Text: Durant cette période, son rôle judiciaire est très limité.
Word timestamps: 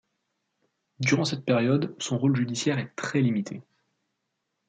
Durant 0.99 1.25
cette 1.25 1.45
période, 1.45 1.93
son 2.01 2.17
rôle 2.17 2.35
judiciaire 2.35 2.79
est 2.79 2.91
très 2.95 3.21
limité. 3.21 3.61